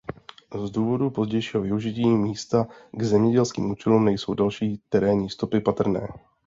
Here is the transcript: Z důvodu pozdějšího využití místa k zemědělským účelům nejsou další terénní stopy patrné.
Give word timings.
Z 0.65 0.69
důvodu 0.71 1.09
pozdějšího 1.09 1.63
využití 1.63 2.05
místa 2.07 2.67
k 2.91 3.03
zemědělským 3.03 3.71
účelům 3.71 4.05
nejsou 4.05 4.33
další 4.33 4.81
terénní 4.89 5.29
stopy 5.29 5.59
patrné. 5.59 6.07